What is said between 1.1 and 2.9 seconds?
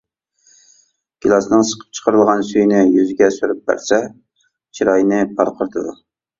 گىلاسنىڭ سىقىپ چىقىرىلغان سۈيىنى